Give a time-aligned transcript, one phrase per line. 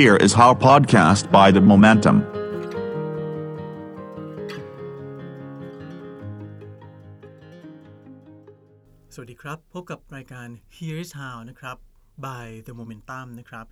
[0.00, 2.16] Here Is How podcast by The Momentum.
[9.14, 11.76] สวัสดีครับ พบกับรายการ Here is How นะครับ
[12.26, 13.66] by The Momentum นะครับ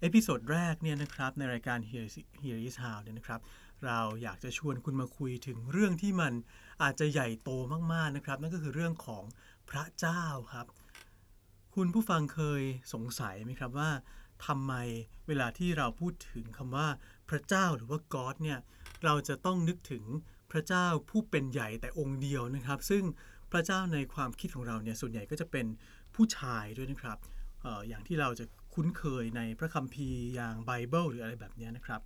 [0.00, 3.40] episode แรกเนี่ยนะครับในรายการ Here's Here is How เนี่ยนะครับ
[3.86, 6.32] เราอยากจะชวนคุณมาคุยถึงเรื่องที่มัน
[6.82, 7.50] อาจจะใหญ่โต
[7.92, 9.24] มากๆนะครับ นั่นก็คือเรื่องของ
[9.70, 10.66] พระเจ้าครับ
[11.74, 13.90] คุณผู้ฟังเคยสงสัยไหมครับว่า
[14.46, 14.74] ทำไม
[15.28, 16.88] เวลาที่เราพูดถึงคำว่า
[17.30, 18.58] พระเจ้าหรือว่า God เนี่ย
[19.04, 20.04] เราจะต้องนึกถึง
[20.52, 23.04] พระเจ้าผู้เป็นใหญ่แต่องค์เดียวนะครับ ซึ่ง
[23.52, 25.66] พระเจ้าในความคิดของเราเนี่ยส่วนใหญ่ก็จะเป็น
[26.14, 27.18] ผู้ชายด้วยนะครับ
[27.64, 28.44] อออย่างที่เราจะ
[28.74, 32.00] คุ้นเคยในพระคัมภีร์อย่างไบเบิลหรืออะไรแบบนี้นะครับ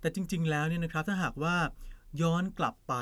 [0.00, 1.56] แต่จริง ๆ แล้วเนี่ยนะครับถ้าหากว่า
[2.22, 2.94] ย้อนกลับไป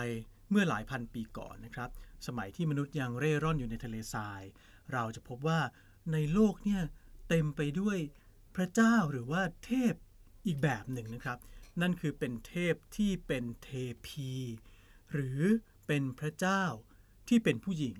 [0.50, 1.91] เมื่อหลายพันปีก่อนนะครับ
[2.27, 4.42] สมัยที่มนุษย์ยังเร่ร่อนอยู่ในทะเลทราย
[4.92, 5.61] เราจะพบว่า
[6.12, 6.83] ในโลกเนี่ย
[7.28, 7.98] เต็มไปด้วย
[8.56, 9.94] พระเจ้าหรือว่าเทพ
[10.47, 11.38] อีกแบบหนึ่งนะครับ
[11.80, 13.69] นั่นคือเป็นเทพที่เป็นเท
[14.06, 14.30] พี
[15.12, 15.41] หรือ
[15.86, 16.62] เป็นพระเจ้า
[17.28, 17.98] ที่เป็นผู้หญิง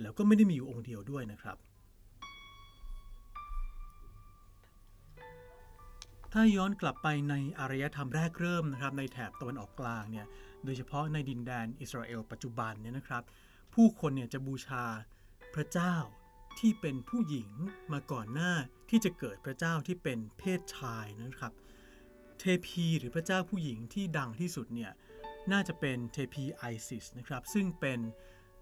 [0.00, 1.56] แล้วก็ไม่ได้มีอยู่องค์เดียวด้วยนะครับ
[6.32, 10.26] ถ้าย้อนกลับไปในอารยธรรมแรกเริ่มนะครับ ในแถบตะวันออกกลางเนี่ย
[10.64, 13.22] โดยเฉพาะในดินแดนอิสราเอลปัจจุบันเนี่ยนะครับ
[13.74, 14.84] ผู้คนเนี่ยจะบูชา
[15.54, 15.94] พระเจ้า
[16.58, 17.50] ที่เป็นผู้หญิง
[17.92, 18.52] มาก่อนหน้า
[18.90, 21.52] ที่จะเกิดพระเจ้าที่เป็นเพศชายนะครับ
[22.38, 24.92] เทพีหรือพระเจ้าผู้หญิงที่ดังที่สุดเนี่ย
[25.52, 28.00] น่าจะเป็นเทพีไอซิสนะครับ ซึ่งเป็น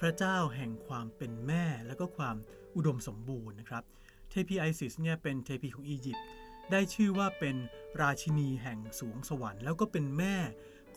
[0.01, 2.37] พระเจ้าแห่งความเป็นแม่และก็ความ
[2.77, 3.85] อุดมสมบูรณ์นะครับ
[4.31, 6.27] เทพีไอซิสเนี่ยเป็นเทพีของอียิปต์
[6.71, 7.57] ได้ชื่อว่าเป็น
[8.01, 10.37] ราชินีแห่งสรวงสวรรค์ แล้วก็เป็นแม่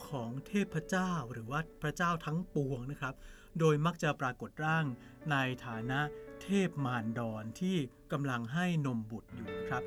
[0.06, 3.14] ของเทพเจ้าหรือว่าพระเจ้าทั้งปวงนะครับ
[3.58, 4.84] โดยมักจะปรากฏร่าง
[5.30, 6.00] ในฐานะ
[6.42, 7.76] เทพมารดรที่
[8.12, 9.82] กำลังให้นมบุตรอยู่นะครับ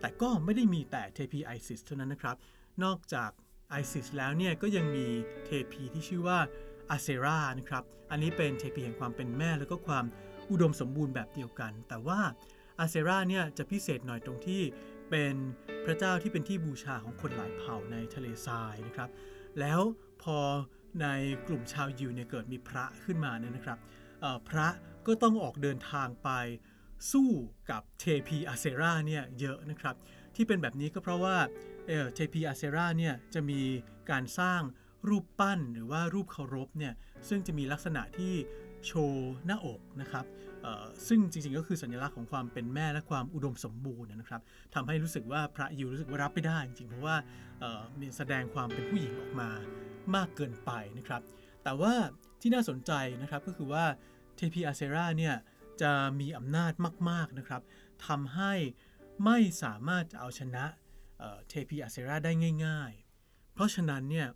[0.00, 2.36] แต่ก็ไม่ได้มีแต่เทพีไอซิสเท่านั้นนะครับ
[2.84, 3.30] นอกจาก
[3.70, 5.06] ไอซิสแล้วเนี่ยก็ยังมี
[5.46, 6.38] เทพีที่ชื่อว่า
[6.90, 10.04] อาเซรานะครับ อันนี้เป็นเทพีแห่งความเป็นแม่แล้วก็ความ
[10.50, 12.20] อุดมสมบูรณ์แบบเดียวกัน แต่ว่า
[12.78, 14.62] อาเซราเนี่ยจะพิเศษหน่อยตรงที่
[15.10, 15.34] เป็น
[15.84, 19.10] พระเจ้าที่เป็นที่บูชาของคนหลายเผ่าในทะเลทรายนะครับ
[19.60, 19.80] แล้ว
[20.22, 20.38] พอ
[21.00, 21.06] ใน
[21.46, 23.78] กลุ่มชาวยิวเนี่ยเกิดมีพระขึ้นมาเนี่ยนะครับ
[24.48, 24.68] พระ
[25.06, 26.30] ก็ต้องออกเดินทางไป
[27.12, 27.30] สู้
[27.70, 29.96] กับเทพีอาเซราเนี่ยเยอะนะครับ
[30.34, 31.36] ที่เป็นแบบนี้ก็เพราะว่า
[32.14, 33.60] เทพีอาเซราเนี่ยจะมี
[34.10, 34.60] การสร้าง
[35.08, 36.94] รูปปั้นหรือว่ารูปเคารพเนี่ย
[37.28, 38.34] ซึ่งจะมีลักษณะที่
[38.86, 40.24] โชว์หน้าอกนะครับ
[41.08, 44.40] ซึ่งจริงๆก็คือสัญลักษณ์ของความเป็นแม่และความอุดมสมบูรณ์นะครับ
[44.74, 47.16] ทำให้รู้สึกว่าพระยิวรู้สึกว่ารับไม่ได้จริงๆเพราะว่า
[48.00, 49.50] มีแสดงความเป็นผู้หญิงออกมา
[50.14, 51.22] มากเกินไปนะครับ
[51.64, 51.94] แต่ว่า
[52.40, 52.92] ที่น่าสนใจ
[53.22, 53.84] นะครับก็คือว่า
[54.36, 55.34] เทพีอาเซราเนี่ย
[55.82, 56.72] จะมีอำนาจ
[57.10, 57.62] มาก ๆ นะครับ
[58.06, 58.52] ทำให้
[59.24, 60.64] ไม่สามารถจะเอาชนะ
[61.48, 62.32] เทพีอาเซราได้
[62.66, 64.28] ง่าย ๆ เพราะฉะนั้นเนี่ย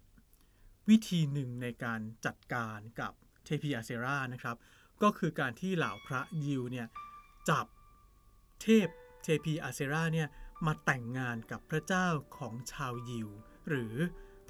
[0.90, 3.12] วิธีหนึ่งในการจัดการกับ
[3.44, 4.56] เทพีอาเซรานะครับ
[5.02, 6.86] ก็คือการที่เหล่าพระยิวเนี่ย
[7.48, 7.66] จับ
[8.62, 8.88] เทพ
[9.22, 10.28] เทพีอาเซราเนี่ย
[10.66, 13.28] มาแต่งงานกับพระเจ้าของชาวยิว
[13.68, 13.94] หรือ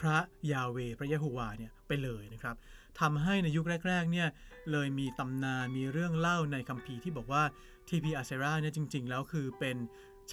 [0.00, 0.16] พระ
[0.52, 2.56] ยาเวพระยะโฮวาเนี่ยไปเลยนะครับ
[3.00, 4.28] ทำให้ในยุคแรกๆเนี่ย
[4.72, 7.42] เลยมีตำนานมีเรื่องเล่าในคัมภีร์ที่บอกว่า
[7.88, 9.76] ทีพีอาเซราเนี่ยจริง ๆ แล้วคือเป็น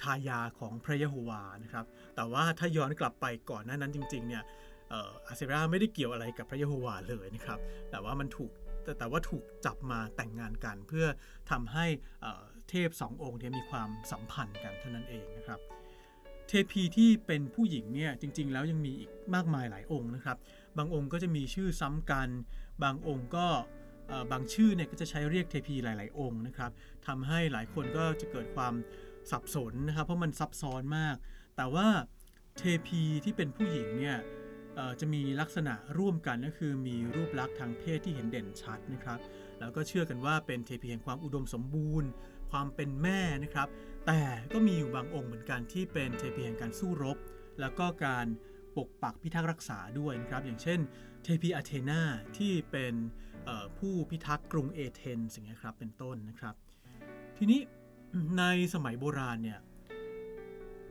[0.00, 1.84] ชายาของพระยะโฮวานะครับ
[2.16, 4.42] แต่ว่าถ้าย้อนกลับไปก่อนหน้านั้นจริงๆเนี่ย
[4.90, 7.58] อาเซราไม่ได้เกี่ยวอะไรกับพระยะโฮวาเลยนะครับ
[7.90, 8.50] แต่ว่ามันถูก
[8.84, 11.06] แต่แต่ว่าถูกจับมาแต่งงานกัน เพื่อ
[11.50, 11.86] ทำให้
[12.70, 15.60] เทพสององค์เนี้มีความสัมพันธ์กันเท่านั้นเองนะครับ
[16.48, 20.36] เทพีที่เป็นผู้หญิงเนี่ยจริง ๆ แล้วยังมีอีกมากมายหลายองค์นะครับ
[20.78, 22.28] บางองค์ก็จะมีชื่อซ้ำกัน
[22.82, 23.46] บางองค์ก็
[24.32, 26.70] บางชื่อเนี่ยก็จะใช้เรียกเทพีหลาย ๆ องค์นะครับ
[27.06, 28.74] ทำให้หลายคนก็จะเกิดความ
[29.30, 31.16] สับสนนะครับ เพราะมันซับซ้อนมาก
[31.56, 31.88] แต่ว่า
[32.58, 34.18] เทพีที่เป็นผู้หญิงเนี่ย
[35.00, 39.18] จะมีลักษณะร่วมกันก็คือมีรูปลักษณ์ทางเพศที่เห็นเด่นชัดนะครับ
[39.60, 42.08] แล้วก็เชื่อกันว่าเป็นเทพีแห่งความอุดมสมบูรณ์
[42.50, 43.68] ความเป็นแม่นะครับ
[44.06, 44.22] แต่
[44.52, 47.18] ก็มีอยู่บางองค์เหมือนกันที่เป็นเทพีแห่งการสู้รบ
[47.60, 48.26] แล้วก็การ
[48.76, 50.80] ปกปักพิทักษ์รักษาด้วยนะครับ อย่างเช่น
[51.22, 52.02] เทพีอาเทนา
[52.36, 52.94] ที่เป็น
[53.78, 56.54] ผู้พิทักษ์กรุงเอเธนส์อย่างเงี้ยครับเป็นต้นนะครับ
[57.38, 57.60] ทีนี้
[58.38, 58.44] ใน
[58.74, 59.58] สมัยโบราณเนี่ย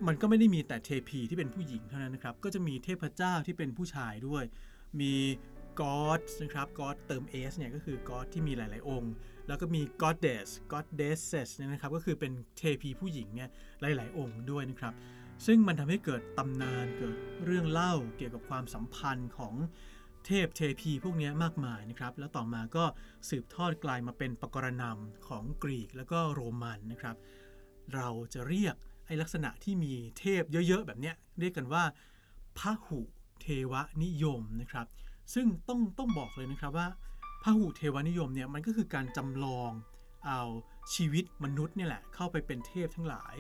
[0.08, 4.44] มันก็ไม่ได้มีแต่เทพีที่เป็นผู้หญิงเท่านั้นนะครับ ก็จะมีเทพเจ้าที่เป็นผู้ชายด้วย
[5.02, 5.14] มี
[5.82, 9.14] กอดนะครับกอดเติม s เนี่ยก็คือกอดที่มีหลาย ๆ องค์
[9.48, 13.50] แล้วก็มี goddess goddesses เนี่ยนะครับก็คือเป็นเทพีผู้หญิงเนี่ย
[13.82, 14.94] หลาย ๆ องค์ด้วยนะครับ
[15.46, 17.16] ซึ่งมันทำให้เกิดตำนานเกิด
[17.46, 19.56] เรื่องเล่าเกี่ยวกับความสัมพันธ์ของ
[20.26, 22.86] เทพเทพีพวกนี้มากมายนะครับ แล้วต่อมาก็
[23.30, 27.16] สืบทอดกลายมาเป็นปกรณำของกรีกแล้วก็โรมันนะครับ
[27.94, 28.76] เราจะเรียก
[29.06, 31.84] ไอลักษณะที่มีเทพเยอะ ๆ แบบเนี้ยเรียกกันว่า
[32.58, 33.00] พหุ
[33.42, 34.88] เทวนิยมนะครับ
[35.34, 36.88] ซึ่งต้องต้องบอกเลยนะครับว่า
[37.46, 39.72] พหุเทวนิยมเนี่ยมันก็คือการจำลอง
[40.28, 40.42] เอา
[40.94, 43.36] ชีวิตมนุษย์เนี่ยแหละเข้าไปเป็นเทพทั้งหลาย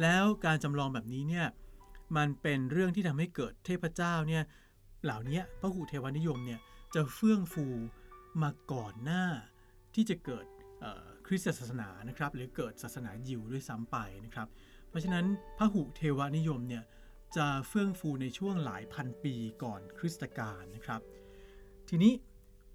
[0.00, 1.46] แล้วการจำลองแบบนี้เนี่ย
[2.16, 4.42] มันเป็นเรื่องที่ทำให้เกิดเทพเจ้าเนี่ย
[5.04, 6.60] เหล่านี้พหุเทวนิยมเนี่ย
[6.94, 7.66] จะเฟื่องฟู
[8.42, 9.24] มาก่อนหน้า
[9.94, 10.46] ที่จะเกิด
[11.26, 14.48] คริสตศาสนานะครับ หรือเกิดศาสนายิวด้วยซ้ำไปนะครับ
[14.88, 15.24] เพราะฉะนั้น
[15.58, 16.84] พหุเทวนิยมเนี่ย
[17.36, 21.00] จะเฟื่องฟูในช่วงหลายพันปีก่อนคริสตกาลนะครับ
[21.88, 22.12] ทีนี้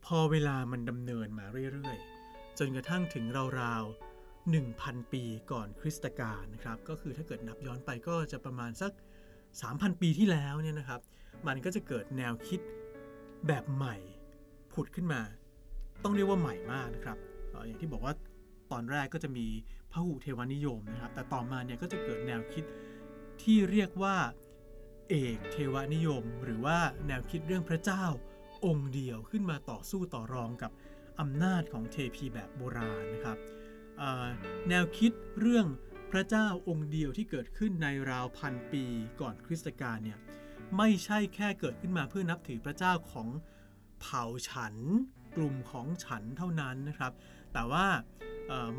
[0.05, 3.25] พอเวลามันดำเนินมาเรื่อยๆ จนกระทั่งถึง
[3.61, 8.91] ราวๆ 1,000 ปีก่อนคริสตกาลนะครับ ก็คือถ้าเกิดนับย้อนไปก็จะประมาณสัก
[9.47, 11.01] 3,000 ปีที่แล้วเนี่ยนะครับ
[11.47, 12.59] มันก็จะเกิดแนวคิด
[13.47, 13.95] แบบใหม่
[14.73, 15.21] ผุดขึ้นมา
[16.03, 17.17] ต้องเรียกว่าใหม่มากนะครับ
[17.65, 18.13] อย่างที่บอกว่า
[18.71, 19.47] ตอนแรกก็จะมี
[19.91, 22.63] พหุเทวนิยมนะครับ แต่ต่อมาเนี่ยก็จะเกิดแนวคิด
[23.41, 24.15] ที่เรียกว่า
[25.09, 26.77] เอกเทวนิยม หรือว่า
[27.07, 28.03] แนวคิดเรื่องพระเจ้า
[28.65, 30.71] องค์เดียวขึ้นมาต่อสู้ต่อรองกับ
[31.19, 33.37] อำนาจของเทพีแบบโบราณนะครับ
[34.69, 35.67] แนวคิดเรื่อง
[36.11, 38.83] พระเจ้าองค์เดียวที่เกิดขึ้นในราวพันปี
[39.21, 40.17] ก่อนคริสตกาลเนี่ย
[40.77, 43.27] ไม่ใช่แค่เกิดขึ้นมาเพื่อนับถือพระเจ้าของ
[44.01, 44.75] เผ่าฉัน
[45.35, 47.11] กลุ่มของฉันเท่านั้นนะครับ
[47.53, 47.87] แต่ว่า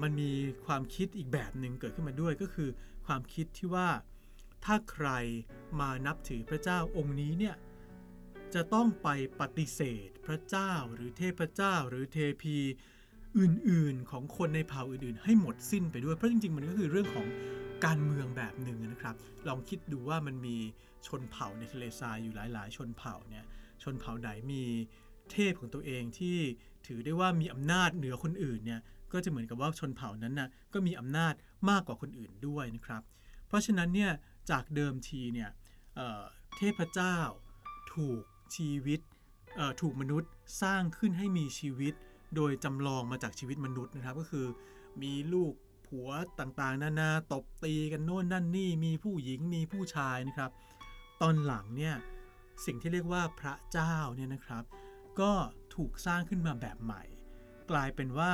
[0.03, 0.33] มันมี
[0.67, 2.69] ความคิดอีกแบบหนึ่งเกิดขึ้นมาด้วยก็คือ
[3.07, 3.89] ความคิดที่ว่า
[4.65, 5.09] ถ้าใคร
[5.81, 7.55] มานับถือพระเจ้าองค์นี้เนี่ย
[8.55, 9.09] จะต้องไป
[9.41, 12.57] ปฏิเสธพระเจ้าหรือเทพเจ้าหรือเทพี
[13.39, 17.27] อื่นๆ ของคนในเผ่าอื่นๆ ให้หมดสิ้นไปด้วยเพราะจริงๆ มันก็คือเรื่องของ
[17.85, 19.15] การเมืองแบบหนึ่งนะครับ
[19.49, 20.57] ลองคิดดูว่ามันมี
[21.07, 23.45] ชนเผ่าในทะเลทรายอยู่หลาย ๆ ชนเผ่าเนี่ย
[23.83, 24.63] ชนเผ่าไหนมี
[25.33, 26.39] เทพของตัวเองที่
[26.87, 28.81] ถือได้ว่ามีอำนาจเหนือคนอื่นเนี่ย
[29.13, 31.35] ก็จะเหมือนกับว่าชนเผ่านั้นนะ่ะก็มีอำนาจ
[31.71, 33.03] มากกว่าคนอื่นด้วยนะครับ
[33.47, 34.11] เพราะฉะนั้นเนี่ย
[34.51, 35.51] จากเดิมทีเนี่ย
[35.95, 37.17] เเทพเจ้า
[37.95, 38.23] ถูก
[38.57, 39.01] ชีวิต
[39.81, 40.31] ถูกมนุษย์
[40.63, 41.95] สร้างขึ้นให้มีชีวิต
[42.37, 44.47] โดยจำลองมาจากชีวิตมนุษย์นะครับ ก็คือ
[45.03, 45.53] มีลูก
[45.87, 46.11] ผัว
[46.41, 50.51] ต่างๆ นานาตบตีกันโน่นนั่นนี่มีผู้หญิงมีผู้ชายนะครับ
[51.23, 51.95] ตอนหลังเนี่ย
[52.67, 54.65] สิ่งที่เรียกว่าพระเจ้าเนี่ยนะครับ
[55.21, 55.33] ก็
[55.75, 57.03] ถูกสร้างขึ้นมาแบบใหม่
[57.71, 58.33] กลายเป็นว่า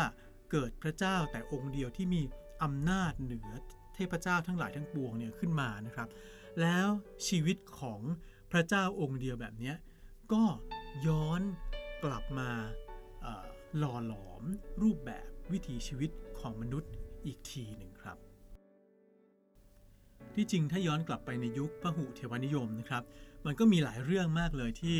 [0.51, 2.23] เกิดพระเจ้าแต่องค์เดียวที่มี
[2.63, 3.51] อำนาจเหนือ
[3.95, 6.09] เทพเจ้าทั้งหลายทั้งปวงเนี่ยขึ้นมานะครับ
[6.61, 6.89] แล้ว
[7.29, 8.01] ชีวิตของ
[8.53, 9.73] พระเจ้าองค์เดียวแบบนี้
[10.35, 10.45] ก็
[11.07, 11.41] ย้อน
[12.05, 12.51] กลับมา
[13.79, 14.43] หล่อหลอม
[14.83, 16.11] รูปแบบวิถีชีวิต
[16.41, 16.93] ของมนุษย์
[17.27, 18.19] อีกทีหนึ่งครับ
[20.35, 23.03] ที่จริงถ้าย้อนกลับไปในยุคพหุเทวนิยมนะครับ
[23.47, 24.99] มันก็มีหลายเรื่องมากเลยที่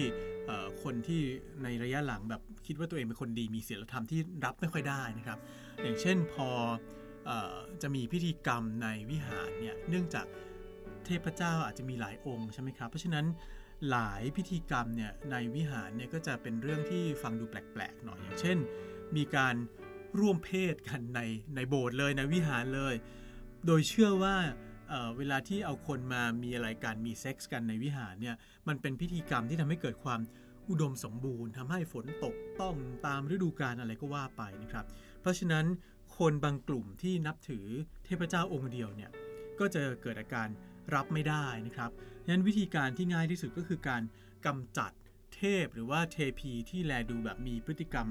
[0.83, 1.21] คนที่
[1.63, 5.39] ในระยะหลังแบบคิดว่าตัวเองเป็นคนดีมีศีลธรรมที่รับไม่ค่อยได้นะครับ
[5.83, 6.49] อย่างเช่นพอ
[7.29, 7.31] อ
[7.83, 10.27] จะมีพิธีกรรมในวิหารเนี่ยเนื่องจาก
[11.05, 13.27] เทพเจ้าอาจจะมีหลายองค์ใช่ไหมครับ เพราะฉะนั้น
[13.91, 18.59] หลายพิธีกรรมเนี่ยในวิหารเนี่ยก็จะเป็นเรื่องที่ฟังดูแปลกๆหน่อยอย่างเช่น
[19.17, 19.55] มีการ
[20.21, 21.21] ร่วมเพศกันใน
[21.57, 22.95] ในโบสถ์เลยในวิหารเลย
[23.67, 24.37] โดยเชื่อว่า
[24.89, 28.37] เเวลาที่เอาคนมามีอะไรกันมีเซ็กส์กันในวิหารเนี่ย
[28.69, 30.21] มันเป็นพิธีกรรมที่ทำให้เกิดความ
[30.69, 32.77] อุดมสมบูรณ์ทำให้ฝนตกต้อง
[33.07, 34.87] ตามฤดูกาลอะไรก็ว่าไปนะครับ
[35.21, 35.67] เพราะฉะนั้น
[36.19, 37.67] คนบางกลุ่มที่นับถือ
[38.05, 39.11] เทพเจ้าองค์เดียวเนี่ย
[39.59, 40.49] ก็จะเกิดอาการ
[40.95, 41.91] รับไม่ได้นะครับ
[42.25, 44.03] ฉะนั้นวิธีการที่ง่ายที่สุดก็คือการ
[44.47, 44.93] กำจัด
[45.35, 48.09] เทพหรือว่าเทพีที่แลดูแบบมีพฤติกรรม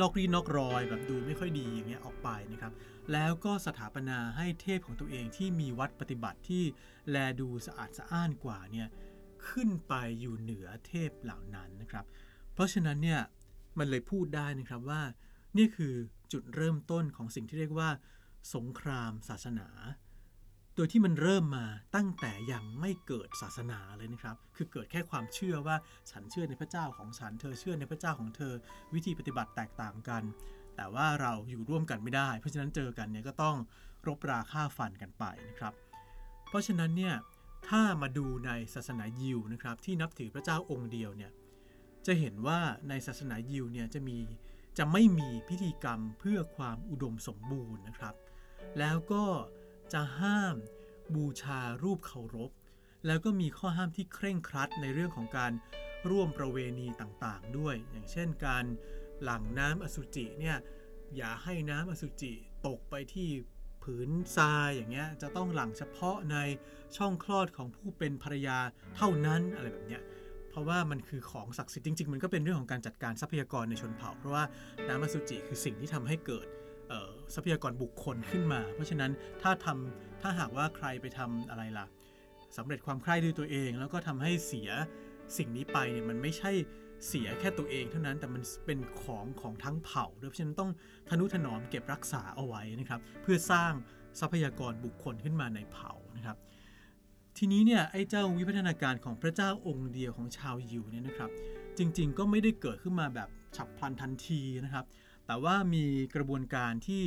[0.00, 2.72] นอกรีนอกรอยแบบดูไม่ค่อยดีอย่างเงี้ยออกไปนะครับ
[3.12, 6.64] แล้วก็สถาปนาให้เทพของตัวเองที่มีวัดปฏิบัติที่
[7.10, 8.88] แลดูสะอาดสะอ้านกว่าเนี่ย
[9.48, 12.04] ขึ้นไปอยู่เหนือเทพเหล่านั้นนะครับ
[12.54, 13.20] เพราะฉะนั้นเนี่ย
[13.78, 15.02] มันเลยพูดได้นะครับว่า
[15.58, 15.94] นี่คือ
[16.32, 17.90] จุดเริ่มต้นของสิ่งที่เรียกว่า
[18.54, 19.68] สงครามศาสนา
[20.76, 21.66] โดยที่มันเริ่มมา
[21.96, 25.76] ตั้งแต่ยังไม่เกิดศาสนาเลยนะครับ คือเกิดแค่ความเชื่อว่า
[26.10, 28.52] ฉันเชื่อในพระเจ้าของฉัน เธอเชื่อในพระเจ้าของเธอ
[28.94, 30.22] วิธีปฏิบัติแตกต่างกัน
[30.76, 33.56] แต่ว่าเราอยู่ร่วมกันไม่ได้ เพราะฉะนั้นเจอกันเนี่ยก็ต้อง
[34.06, 35.74] รบราฆ่าฟันกันไปนะครับ
[36.48, 37.14] เพราะฉะนั้นเนี่ย
[37.68, 41.32] ถ้ามาดูในศาสนายิวนะครับที่นับถือพระเจ้าองค์เดียวเนี่ย
[42.06, 44.18] จะเห็นว่าในศาสนายิวเนี่ยจะมี
[44.78, 48.14] จะไม่มีพิธีกรรมเพื่อความอุดมสมบูรณ์นะครับ
[48.78, 49.24] แล้วก็
[49.94, 50.56] จะห้าม
[51.14, 52.50] บูชารูปเคารพ
[53.06, 55.52] แล้วก็มีข้อห้ามที่เคร่งครัดในเรื่องของการ
[56.10, 58.64] ร่วมประเวณีต่างๆ ด้วย อย่างเช่นการ
[59.22, 60.56] หลั่งน้ำอสุจิเนี่ย
[61.16, 62.32] อย่าให้น้ำอสุจิ
[62.66, 63.28] ตกไปที่
[63.82, 66.36] ผืนทรายอย่างเงี้ยจะต้องหลั่งเฉพาะใน
[66.96, 68.58] ช่องคลอดของผู้เป็นภรรยา
[68.96, 70.02] เท่านั้นอะไรแบบเนี้ย
[70.50, 74.44] เพราะว่ามันคือของศักดิ์สิทธิ์จริง ๆ มันก็เป็นเรื่องของการจัดการทรัพยากรในชนเผ่า เพราะว่า
[74.88, 76.46] น้ำอสุจิคือสิ่งที่ทำให้เกิด
[77.34, 79.10] ทรัพยากรบุคคลขึ้นมา เพราะฉะนั้น
[79.42, 81.86] ถ้าทำถ้าหากว่าใครไปทำอะไรล่ะ
[82.56, 84.70] สำเร็จความใคร่ด้วยตัวเอง แล้วก็ทำให้เสีย
[85.36, 86.50] สิ่งนี้ไปเนี่ยมันไม่ใช่
[87.08, 90.70] เสียแค่ตัวเองเท่านั้นแต่มันเป็นของของทั้งเผ่าด้วยเพราะฉะนั้นต้อง
[91.08, 93.72] ทนุถนอมเก็บรักษาเอาไว้นะครับ เพื่อสร้าง
[94.20, 96.36] ทรัพยากรบุคคลขึ้นมาในเผ่านะครับ
[97.38, 101.30] ทีนี้เนี่ยไอ้เจ้าวิพัฒนาการของพระเจ้าองค์เดียวของชาวยิวเนี่ยนะครับ
[101.78, 104.84] จริงๆก็ไม่ได้เกิดขึ้นมาแบบฉับพลันทันทีนะครับ
[105.26, 107.04] แต่ว่ามีกระบวนการที่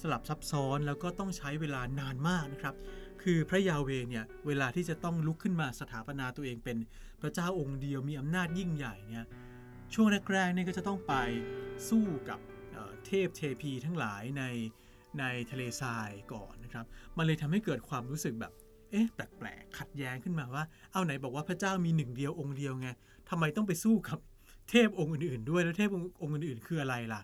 [0.00, 2.74] สลับซับซ้อนแล้วก็ต้องใช้เวลานานมากนะครับ
[3.22, 6.78] คือพระยาเวเนี่ยเวลาที่จะต้องลุกขึ้นมาสถาปนาตัวเองเป็น
[7.20, 9.26] พระเจ้าองค์เดียวมีอำนาจยิ่งใหญ่เนี่ย
[9.94, 11.14] ช่วงแรกๆเนี่ยก็จะต้องไป
[11.88, 12.40] สู้กับ
[12.72, 14.44] เเทพเทพีทั้งหลายใน
[15.18, 16.84] ในทะเลทรายก่อนนะครับ
[17.16, 18.52] มันเลยทำให้เกิดความรู้สึกแบบ
[18.90, 22.88] เอ๊ะ แปลกๆ ขัดแย้งขึ้นมาว่า เอาไหนบอกว่าพระเจ้ามีหนึ่งเดียวองค์เดียวไง
[23.30, 24.18] ทำไมต้องไปสู้กับ
[24.70, 25.90] เทพองค์อื่นๆ ด้วย แล้วเทพ
[26.22, 27.20] องค์อื่นๆ คืออะไรล่ะ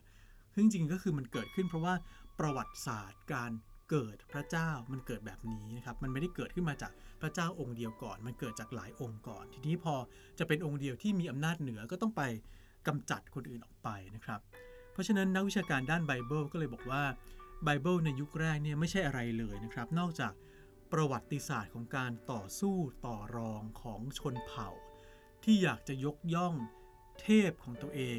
[0.60, 1.94] ซึ่งจริงก็คือมันเกิดขึ้นเพราะว่า
[2.38, 3.52] ประวัติศาสตร์การ
[3.90, 9.94] เกิดพระเจ้ามันเกิดแบบนี้นะครับ มันไม่ได้เกิดขึ้นมาจากพระเจ้าองค์เดียวก่อน มันเกิดจากหลายองค์ก่อน ทีนี้พอ
[10.38, 12.22] จะเป็นองค์เดียวที่มีอำนาจเหนือก็ต้องไป
[12.86, 14.40] กำจัดคนอื่นออกไปนะครับ
[14.92, 17.02] เพราะฉะนั้นนักวิชาการด้านไบเบิลก็เลยบอกว่า
[17.64, 20.32] ไบเบิลในยุคแรกเนี่ยไม่ใช่อะไรเลยนะครับ นอกจาก
[20.92, 22.76] ประวัติศาสตร์ของการต่อสู้
[23.06, 24.68] ต่อรองของชนเผ่า
[25.44, 26.54] ที่อยากจะยกย่อง
[27.20, 28.00] เทพของตัวเอ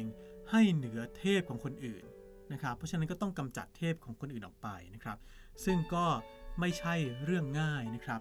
[0.50, 2.04] ให้เหนือเทพของคนอื่น
[2.52, 5.18] นะครับ เพราะฉะนั้นก็ต้องกำจัดเทพของคนอื่นออกไปนะครับ
[5.64, 6.06] ซึ่งก็
[6.60, 6.94] ไม่ใช่
[7.24, 8.20] เรื่องง่ายนะครับ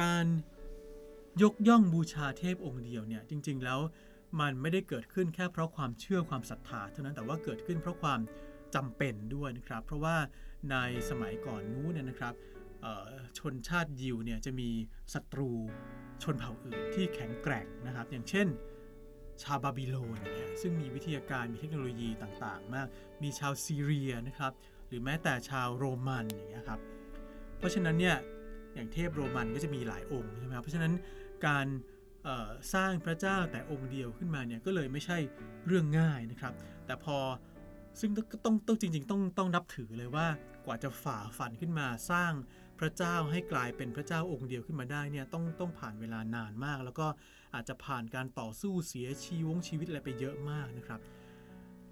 [0.00, 0.24] การ
[1.42, 3.80] ยกย่องบูชาเทพองค์เดียวเนี่ยจริง ๆ แล้ว
[4.40, 8.20] มันไม่ได้เกิดขึ้นแค่เพราะความเชื่อความศรัทธาเท่านั้นแต่ว่าเกิดขึ้นเพราะความ
[8.74, 10.16] จำเป็นด้วยนะครับ เพราะว่า
[10.70, 10.76] ใน
[11.10, 12.34] สมัยก่อนนู้นเนี่ยนะครับ
[13.38, 14.70] ชนชาติยิวเนี่ยจะมี
[15.14, 15.50] ศัตรู
[16.22, 18.46] ชนเผ่าอื่นที่แข็งแกร่งนะครับ อย่างเช่น
[19.44, 22.86] ชาวบาบิโลนอย่างเงี้ยซึ่งมีวิทยาการมีเทคโนโลยีต่างๆ มาก
[23.22, 24.52] มีชาวซีเรียนะครับ
[24.88, 26.80] หรือแม้แต่ชาวโรมันอย่างเงี้ยครับ
[27.58, 28.16] เพราะฉะนั้นเนี่ย
[28.74, 30.92] อย่างเทพโรมันก็จะมีหลายองค์ใช่ไหมครับเพราะฉะนั้น
[31.46, 31.66] การ
[32.74, 35.18] สร้างพระเจ้าแต่องค์เดียวขึ้นมาเนี่ยก็เลยไม่ใช่
[35.66, 36.52] เรื่องง่ายนะครับ
[36.86, 37.16] แต่พอ
[38.00, 40.26] ซึ่งก็ต้องต้องจริง ๆ ต้องต้องนับถือเลยว่า
[40.68, 42.32] ว่าจะฝ่าฟันขึ้นมาสร้าง
[42.78, 47.06] พระเจ้าให้กลายเป็นพระเจ้าองค์เดียวขึ้นมาได้เนี่ยต้องต้องผ่านเวลานานมาก แล้วก็
[47.54, 51.00] อาจจะผ่านการต่อสู้เสียชีวงชีวิตอะไรไปเยอะมากนะครับ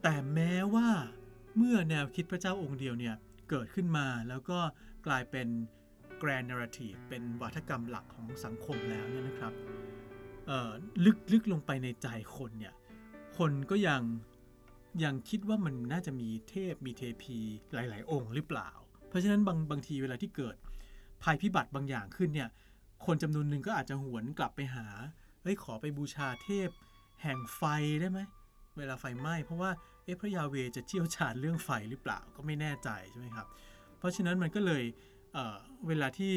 [0.03, 0.89] แต่แม้ว่า
[1.57, 3.15] เมื่อแนวคิดพระเจ้าองค์เดียวเนี่ย
[3.51, 4.59] เกิดขึ้นมาแล้วก็
[5.07, 5.49] กลายเป็น
[6.23, 9.53] grand narrative เป็นวัฒกรรมหลักของสังคมแล้วเนี่ยนะครับ
[11.05, 12.75] ลึกลึกลงไปในใจคนเนี่ย
[13.39, 14.03] คนก็ยัง
[15.05, 17.39] ยังคิดว่ามันน่าจะมีเทพมีเทพี
[17.75, 18.71] หลาย ๆ องค์หรือเปล่า
[19.09, 20.57] เพราะฉะนั้นบางบางทีเวลาที่เกิด
[21.23, 22.49] ภัยพิบัติบางอย่างขึ้นเนี่ย
[23.07, 24.87] คนจำนวนหนึ่งก็อาจจะหวนกลับไปหา
[25.43, 26.69] เอ้ยขอไปบูชาเทพ
[27.23, 27.63] แห่งไฟ
[28.01, 28.21] ได้ไหม
[28.77, 29.71] เวลาไฟไหม้เพราะว่า
[30.05, 33.47] เอ๊ะพระยาเวจะเชี่ยวชาญเรื่องไฟหรือเปล่าก็ไม่แน่ใจใช่ไหมครับ
[33.99, 34.85] เพราะฉะนั้นมันก็เลย
[35.35, 36.33] เเวลาที่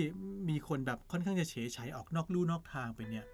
[0.50, 3.26] มีคนแบบค่อนข้างจะเฉยฉายออกนอกลู่นอกทางไปเนี่ย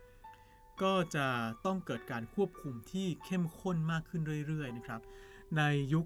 [0.84, 1.28] ก็จะ
[1.66, 5.02] ต้องเกิดการควบคุมที่เข้มข้นมากขึ้นเรื่อยๆนะครับ
[5.58, 5.62] ใน
[5.94, 6.06] ยุค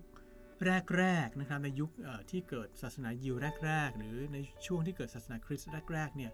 [0.97, 1.91] แรกๆนะครับในยุค
[2.31, 3.35] ที่เกิดศาสนายิว
[3.65, 6.31] แรก ๆ หรือในช่วงที่เกิดศาสนาคริสต์แรกๆเนี่ย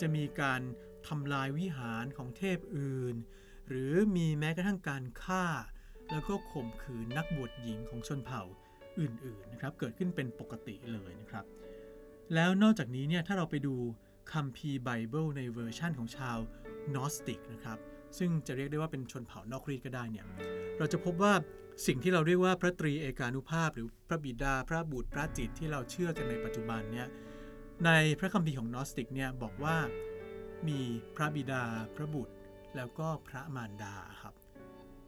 [0.00, 0.60] จะมีการ
[1.08, 3.16] ทำลายวิหารของเทพอื่น
[3.68, 5.44] หรือมีแม้กระทั่งการฆ่า
[6.10, 8.42] แล้วก็ข่มขืนนักบวชหญิงของชนเผ่า
[9.00, 11.44] อื่นๆนะครับเกิดขึ้นเป็นปกติเลยนะครับ
[12.34, 13.74] แล้วนอกจากนี้เนี่ยถ้าเราไปดู
[14.32, 16.38] คัมภีร์ไบเบิลในเวอร์ชั่นของชาว
[16.96, 17.78] นอสติกนะครับ
[18.18, 20.26] ซึ่งจะเรียกได้ว่าเป็นชนเผ่านอกรีตก็ได้เนี่ย
[20.78, 21.32] เราจะพบว่า
[21.86, 27.08] สิ่งที่เราเรียกว่าพระตรีเอกานุภาพ หรือพระบิดาพระบุตรพระจิตที่เราเชื่อกันในปัจจุบันเนี่ย
[27.86, 29.76] ในพระคัมภีร์ของนอสติกเนี่ยบอกว่า
[30.68, 30.80] มี
[31.16, 31.62] พระบิดา
[31.96, 32.34] พระบุตร
[32.76, 34.34] แล้วก็พระมารดาครับ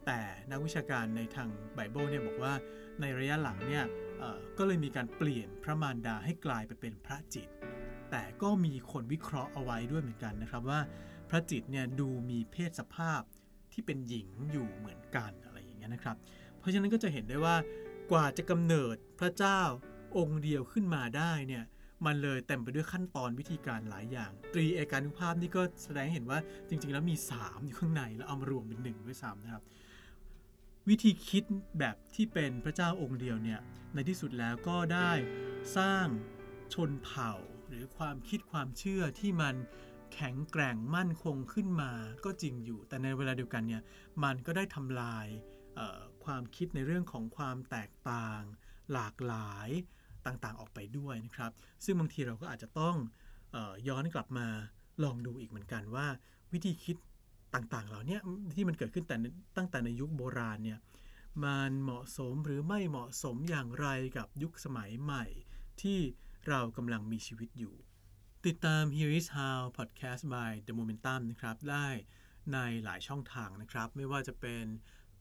[0.06, 2.54] แต่นักวิชาการในทางไบเบิลเนี่ยบอกว่า
[3.00, 3.84] ในระยะหลังเนี่ย
[4.58, 7.48] ก็เลยมีการเปลี่ยนพระมารดาให้กลายไปเป็นพระจิต
[8.10, 10.80] แต่ก็มีคนวิเคราะห์เอาไว้ด้วยเหมือนกันนะครับว่า
[11.28, 13.22] พระจิตเนี่ยดูมีเพศสภาพ
[13.72, 16.16] ที่เป็นหญิงอยู่เหมือนกันอะไรอย่างเงี้ยนะครับ
[16.58, 17.56] เพราะฉะนั้นก็จะเห็นได้ว่า
[18.10, 19.60] กว่าจะกำเนิดพระเจ้า
[20.18, 21.64] องค์เดียวขึ้นมาได้เนี่ย
[22.06, 26.38] มันเลยเต็มไปด้วยขั้นตอนวิธีการหลายอย่าง ตรีเอกานุภาพนี่ก็แสดงเห็นว่า
[26.68, 29.62] จริง ๆ แล้วมี 3 อยู่ข้างในแล้วเอามารวมเป็นหนึ่งด้วยซ้ำนะครับ
[30.88, 31.44] วิธีคิด
[31.78, 33.60] แบบที่เป็นพระเจ้าองค์เดียวเนี่ย
[33.94, 35.12] ในที่สุดแล้วก็ได้
[35.76, 36.06] สร้าง
[36.74, 37.32] ชนเผ่า
[37.68, 39.54] หรือความคิดความเชื่อที่มัน
[40.14, 41.92] แข็งแกร่งมั่นคงขึ้นมา
[42.24, 43.82] ก็จริงอยู่ แต่ในเวลาเดียวกันเนี่ย
[44.24, 45.26] มันก็ได้ทำลาย
[46.24, 48.42] ความคิดในเรื่องของความแตกต่าง
[48.92, 49.68] หลากหลาย
[50.26, 51.52] ต่างๆออกไปด้วยนะครับ
[51.84, 52.96] ซึ่งบางทีเราก็อาจจะต้อง
[53.54, 54.46] ออย้อนกลับมา
[55.04, 56.06] ลองดูอีกเหมือนกันว่า
[56.52, 56.96] วิธีคิด
[57.54, 58.18] ต่างๆเหล่านี้
[58.56, 59.16] ที่มันเกิดขึ้นแต่
[59.56, 60.78] ตั้งแต่ในยุคโบราณเนี่ย
[61.44, 65.24] มันเหมาะสมหรือไม่เหมาะสมอย่างไรกับยุคสมัยใหม่
[65.82, 65.98] ที่
[66.48, 67.74] เรากำลังมีชีวิตอยู่
[68.50, 71.88] ติดตาม Here is How Podcast by The Momentum นะครับ ได้
[72.52, 74.64] ในหลายช่องทางนะครับ ไม่ว่าจะเป็น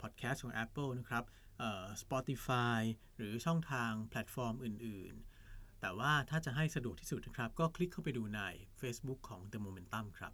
[0.01, 1.23] Podcast ของ Apple นะครับ
[1.59, 2.79] เอ่อ Spotify
[3.17, 5.13] หรือช่องทางแพลตฟอร์มอื่น
[5.47, 8.41] ๆ แต่ว่าถ้าจะให้สะดวกที่สุดนะครับ ก็คลิกเข้าไปดูใน
[8.81, 10.33] Facebook ของ The Momentum ครับ